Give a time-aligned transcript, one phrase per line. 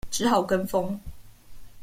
[0.09, 0.97] 只好跟風